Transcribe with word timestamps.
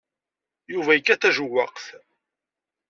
Yuba 0.73 0.91
yekkat 0.93 1.21
tajewwaqt. 1.21 1.85